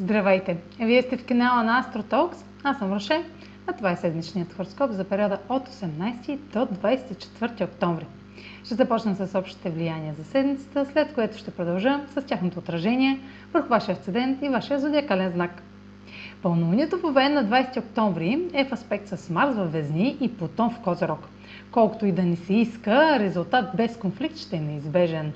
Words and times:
Здравейте! 0.00 0.56
Вие 0.80 1.02
сте 1.02 1.16
в 1.16 1.26
канала 1.26 1.62
на 1.62 1.82
AstroTalks. 1.84 2.36
Аз 2.64 2.78
съм 2.78 2.92
Роше, 2.92 3.24
а 3.66 3.72
това 3.72 3.90
е 3.90 3.96
седмичният 3.96 4.52
хороскоп 4.52 4.90
за 4.90 5.04
периода 5.04 5.38
от 5.48 5.68
18 5.68 6.36
до 6.36 6.58
24 6.58 7.64
октомври. 7.64 8.06
Ще 8.64 8.74
започна 8.74 9.14
с 9.14 9.38
общите 9.38 9.70
влияния 9.70 10.14
за 10.14 10.24
седмицата, 10.24 10.86
след 10.92 11.14
което 11.14 11.38
ще 11.38 11.50
продължа 11.50 12.00
с 12.14 12.22
тяхното 12.22 12.58
отражение 12.58 13.20
върху 13.52 13.68
вашия 13.68 13.92
асцендент 13.92 14.42
и 14.42 14.48
вашия 14.48 14.80
зодиакален 14.80 15.32
знак. 15.32 15.62
Пълнолунието 16.42 16.98
в 16.98 17.12
на 17.12 17.44
20 17.44 17.78
октомври 17.78 18.48
е 18.52 18.64
в 18.64 18.72
аспект 18.72 19.08
с 19.08 19.30
Марс 19.30 19.56
във 19.56 19.72
Везни 19.72 20.16
и 20.20 20.36
Плутон 20.36 20.70
в 20.70 20.80
Козерог. 20.80 21.28
Колкото 21.70 22.06
и 22.06 22.12
да 22.12 22.22
ни 22.22 22.36
се 22.36 22.54
иска, 22.54 23.18
резултат 23.18 23.64
без 23.76 23.96
конфликт 23.96 24.36
ще 24.36 24.56
е 24.56 24.60
неизбежен. 24.60 25.32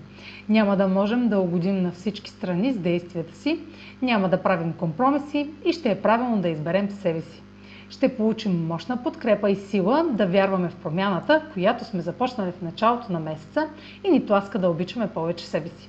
Няма 0.48 0.76
да 0.76 0.88
можем 0.88 1.28
да 1.28 1.38
угодим 1.38 1.82
на 1.82 1.92
всички 1.92 2.30
страни 2.30 2.72
с 2.72 2.78
действията 2.78 3.36
си, 3.36 3.60
няма 4.02 4.28
да 4.28 4.42
правим 4.42 4.72
компромиси 4.72 5.50
и 5.64 5.72
ще 5.72 5.90
е 5.90 6.00
правилно 6.00 6.42
да 6.42 6.48
изберем 6.48 6.90
себе 6.90 7.20
си. 7.20 7.42
Ще 7.90 8.16
получим 8.16 8.66
мощна 8.66 9.02
подкрепа 9.02 9.50
и 9.50 9.56
сила 9.56 10.04
да 10.12 10.26
вярваме 10.26 10.68
в 10.68 10.76
промяната, 10.76 11.42
която 11.52 11.84
сме 11.84 12.00
започнали 12.00 12.52
в 12.52 12.62
началото 12.62 13.12
на 13.12 13.20
месеца 13.20 13.68
и 14.04 14.10
ни 14.10 14.26
тласка 14.26 14.58
да 14.58 14.68
обичаме 14.70 15.08
повече 15.08 15.46
себе 15.46 15.68
си. 15.68 15.88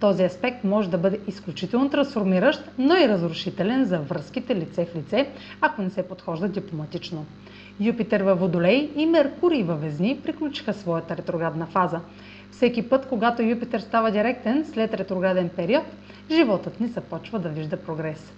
Този 0.00 0.24
аспект 0.24 0.64
може 0.64 0.90
да 0.90 0.98
бъде 0.98 1.20
изключително 1.26 1.90
трансформиращ, 1.90 2.70
но 2.78 2.96
и 2.96 3.08
разрушителен 3.08 3.84
за 3.84 3.98
връзките 3.98 4.56
лице 4.56 4.86
в 4.86 4.96
лице, 4.96 5.28
ако 5.60 5.82
не 5.82 5.90
се 5.90 6.08
подхожда 6.08 6.48
дипломатично. 6.48 7.26
Юпитер 7.80 8.20
във 8.20 8.40
Водолей 8.40 8.90
и 8.96 9.06
Меркурий 9.06 9.62
във 9.62 9.80
Везни 9.80 10.20
приключиха 10.24 10.74
своята 10.74 11.16
ретроградна 11.16 11.66
фаза. 11.66 12.00
Всеки 12.50 12.88
път, 12.88 13.08
когато 13.08 13.42
Юпитер 13.42 13.80
става 13.80 14.10
директен 14.10 14.64
след 14.72 14.94
ретрограден 14.94 15.48
период, 15.48 15.84
животът 16.30 16.80
ни 16.80 16.86
започва 16.88 17.38
да 17.38 17.48
вижда 17.48 17.76
прогрес. 17.76 18.32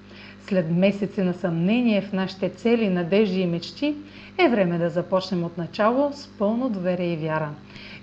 След 0.49 0.71
месеци 0.71 1.23
на 1.23 1.35
съмнение 1.35 2.01
в 2.01 2.13
нашите 2.13 2.49
цели, 2.49 2.89
надежди 2.89 3.41
и 3.41 3.47
мечти, 3.47 3.95
е 4.39 4.49
време 4.49 4.79
да 4.79 4.91
започнем 4.91 5.45
от 5.45 5.59
начало 5.59 6.13
с 6.13 6.29
пълно 6.39 6.69
доверие 6.69 7.13
и 7.13 7.17
вяра. 7.17 7.51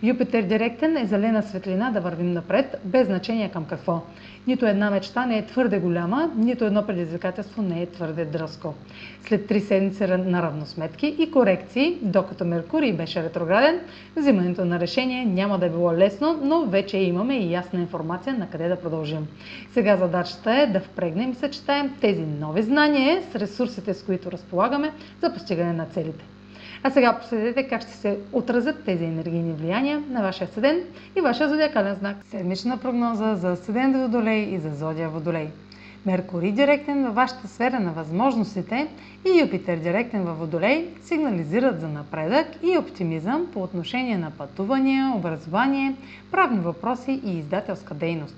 Юпитер 0.04 0.44
директен 0.44 0.98
е 0.98 1.06
зелена 1.06 1.44
светлина 1.44 1.92
да 1.92 2.02
вървим 2.02 2.34
напред, 2.34 2.82
без 2.86 3.08
значение 3.08 3.50
към 3.50 3.66
какво. 3.66 4.02
Нито 4.48 4.66
една 4.66 4.90
мечта 4.92 5.26
не 5.26 5.38
е 5.38 5.46
твърде 5.46 5.80
голяма, 5.80 6.32
нито 6.36 6.66
едно 6.66 6.86
предизвикателство 6.88 7.62
не 7.62 7.82
е 7.82 7.86
твърде 7.86 8.26
дръско. 8.26 8.74
След 9.24 9.48
три 9.48 9.60
седмици 9.60 10.04
на 10.08 10.42
равносметки 10.42 11.16
и 11.20 11.32
корекции, 11.32 11.98
докато 12.02 12.46
Меркурий 12.46 12.94
беше 12.94 13.24
ретрограден, 13.24 13.80
взимането 14.16 14.66
на 14.66 14.80
решение 14.80 15.26
няма 15.26 15.60
да 15.60 15.66
е 15.66 15.70
било 15.70 15.94
лесно, 15.94 16.40
но 16.44 16.66
вече 16.66 16.98
имаме 16.98 17.38
и 17.38 17.52
ясна 17.52 17.80
информация 17.80 18.38
на 18.38 18.50
къде 18.50 18.68
да 18.68 18.76
продължим. 18.76 19.28
Сега 19.74 19.98
задачата 19.98 20.52
е 20.52 20.68
да 20.68 20.80
впрегнем 20.80 21.32
и 21.32 21.36
съчетаем 21.36 21.94
тези 22.02 22.22
нови 22.30 22.62
знания 22.64 23.24
с 23.32 23.36
ресурсите, 23.36 23.94
с 23.94 24.04
които 24.04 24.32
разполагаме 24.32 24.92
за 25.22 25.34
постигане 25.34 25.74
на 25.74 25.86
целите. 25.86 26.26
А 26.84 26.92
сега 26.92 27.20
последете 27.20 27.64
как 27.64 27.82
ще 27.82 27.92
се 27.92 28.18
отразят 28.34 28.84
тези 28.86 29.04
енергийни 29.04 29.54
влияния 29.54 30.04
на 30.10 30.22
вашия 30.22 30.48
седен 30.48 30.82
и 31.18 31.22
вашия 31.22 31.50
зодиакален 31.50 31.96
знак. 31.96 32.18
Седмична 32.26 32.78
прогноза 32.78 33.36
за 33.36 33.56
седен 33.56 33.94
Водолей 33.94 34.40
и 34.42 34.60
за 34.60 34.70
зодия 34.70 35.10
Водолей. 35.10 35.48
Меркурий 36.06 36.52
директен 36.52 37.06
във 37.06 37.16
вашата 37.16 37.48
сфера 37.48 37.80
на 37.80 37.92
възможностите 37.92 38.88
и 39.26 39.40
Юпитер 39.42 39.78
директен 39.78 40.24
във 40.24 40.38
Водолей 40.40 40.90
сигнализират 41.04 41.82
за 41.82 41.88
напредък 41.88 42.48
и 42.64 42.78
оптимизъм 42.78 43.48
по 43.54 43.64
отношение 43.64 44.18
на 44.18 44.32
пътувания, 44.32 45.14
образование, 45.16 45.96
правни 46.32 46.60
въпроси 46.60 47.22
и 47.26 47.38
издателска 47.38 47.94
дейност. 47.94 48.36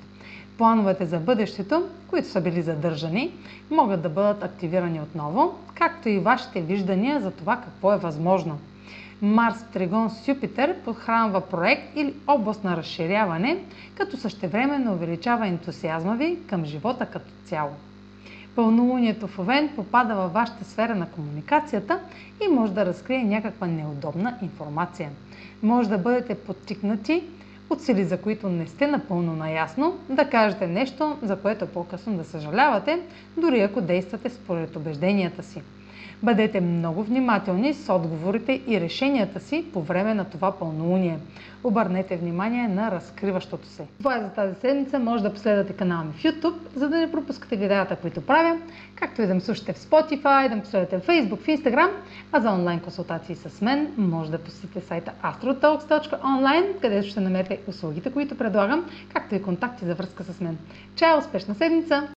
Плановете 0.57 1.05
за 1.05 1.19
бъдещето, 1.19 1.87
които 2.09 2.27
са 2.27 2.41
били 2.41 2.61
задържани, 2.61 3.31
могат 3.71 4.01
да 4.01 4.09
бъдат 4.09 4.43
активирани 4.43 5.01
отново, 5.01 5.55
както 5.75 6.09
и 6.09 6.19
вашите 6.19 6.61
виждания 6.61 7.21
за 7.21 7.31
това 7.31 7.57
какво 7.57 7.93
е 7.93 7.97
възможно. 7.97 8.59
Марс 9.21 9.63
Тригон 9.73 10.09
с 10.09 10.27
Юпитер 10.27 10.75
подхранва 10.85 11.41
проект 11.41 11.95
или 11.95 12.13
област 12.27 12.63
на 12.63 12.77
разширяване, 12.77 13.63
като 13.95 14.17
същевременно 14.17 14.93
увеличава 14.93 15.47
ентусиазма 15.47 16.15
ви 16.15 16.37
към 16.47 16.65
живота 16.65 17.05
като 17.05 17.31
цяло. 17.45 17.71
Пълнолунието 18.55 19.27
в 19.27 19.39
Овен 19.39 19.69
попада 19.75 20.15
във 20.15 20.33
вашата 20.33 20.65
сфера 20.65 20.95
на 20.95 21.09
комуникацията 21.09 21.99
и 22.45 22.47
може 22.47 22.73
да 22.73 22.85
разкрие 22.85 23.23
някаква 23.23 23.67
неудобна 23.67 24.37
информация. 24.41 25.09
Може 25.63 25.89
да 25.89 25.97
бъдете 25.97 26.35
подтикнати 26.35 27.23
от 27.71 27.81
сили, 27.81 28.03
за 28.03 28.17
които 28.17 28.49
не 28.49 28.67
сте 28.67 28.87
напълно 28.87 29.33
наясно, 29.33 29.99
да 30.09 30.29
кажете 30.29 30.67
нещо, 30.67 31.17
за 31.21 31.35
което 31.35 31.67
по-късно 31.67 32.17
да 32.17 32.23
съжалявате, 32.23 33.01
дори 33.37 33.61
ако 33.61 33.81
действате 33.81 34.29
според 34.29 34.75
убежденията 34.75 35.43
си. 35.43 35.61
Бъдете 36.23 36.61
много 36.61 37.03
внимателни 37.03 37.73
с 37.73 37.93
отговорите 37.93 38.61
и 38.67 38.81
решенията 38.81 39.39
си 39.39 39.65
по 39.73 39.81
време 39.81 40.13
на 40.13 40.25
това 40.25 40.51
пълнолуние. 40.51 41.19
Обърнете 41.63 42.17
внимание 42.17 42.67
на 42.67 42.91
разкриващото 42.91 43.67
се. 43.67 43.87
Това 43.97 44.17
е 44.17 44.21
за 44.21 44.29
тази 44.29 44.55
седмица. 44.55 44.99
Може 44.99 45.23
да 45.23 45.33
последвате 45.33 45.73
канала 45.73 46.03
ми 46.03 46.11
в 46.13 46.23
YouTube, 46.23 46.55
за 46.75 46.89
да 46.89 46.97
не 46.97 47.11
пропускате 47.11 47.55
видеята, 47.55 47.95
които 47.95 48.21
правя, 48.21 48.57
както 48.95 49.21
и 49.21 49.27
да 49.27 49.33
ме 49.33 49.41
слушате 49.41 49.73
в 49.73 49.77
Spotify, 49.77 50.49
да 50.49 50.55
ме 50.55 50.61
последвате 50.61 50.97
в 50.97 51.07
Facebook, 51.07 51.39
в 51.39 51.47
Instagram, 51.47 51.89
а 52.31 52.39
за 52.41 52.51
онлайн 52.51 52.79
консултации 52.79 53.35
с 53.35 53.61
мен 53.61 53.93
може 53.97 54.31
да 54.31 54.37
посетите 54.37 54.81
сайта 54.81 55.11
astrotalks.online, 55.23 56.81
където 56.81 57.07
ще 57.07 57.19
намерите 57.19 57.59
услугите, 57.67 58.11
които 58.11 58.37
предлагам, 58.37 58.85
както 59.13 59.35
и 59.35 59.41
контакти 59.41 59.85
за 59.85 59.95
връзка 59.95 60.23
с 60.23 60.41
мен. 60.41 60.57
Чао! 60.95 61.19
Успешна 61.19 61.55
седмица! 61.55 62.07